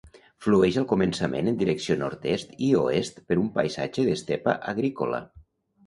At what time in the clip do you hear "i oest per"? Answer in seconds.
2.71-3.41